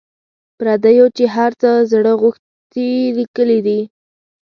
پردیو 0.57 1.05
چي 1.17 1.25
هر 1.35 1.51
څه 1.61 1.69
زړه 1.91 2.13
غوښتي 2.21 2.89
لیکلي 3.19 3.59
دي. 3.65 3.79